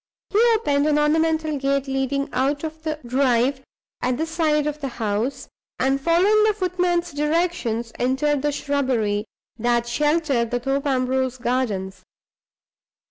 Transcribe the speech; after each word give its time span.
He 0.31 0.39
opened 0.55 0.87
an 0.87 0.97
ornamental 0.97 1.59
gate 1.59 1.87
leading 1.87 2.27
out 2.33 2.63
of 2.63 2.81
the 2.81 2.97
drive 3.05 3.61
at 4.01 4.17
the 4.17 4.25
side 4.25 4.65
of 4.65 4.81
the 4.81 4.87
house, 4.87 5.47
and, 5.77 6.01
following 6.01 6.43
the 6.43 6.55
footman's 6.55 7.11
directions, 7.11 7.91
entered 7.99 8.41
the 8.41 8.51
shrubbery 8.51 9.25
that 9.59 9.85
sheltered 9.87 10.49
the 10.49 10.59
Thorpe 10.59 10.87
Ambrose 10.87 11.37
gardens. 11.37 12.03